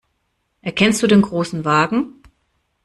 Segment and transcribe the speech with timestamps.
[0.63, 2.23] Erkennst du den Großen Wagen?